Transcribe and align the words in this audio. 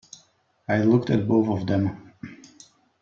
I 0.67 0.81
looked 0.81 1.11
at 1.11 1.27
both 1.27 1.47
of 1.49 1.67
them. 1.67 2.11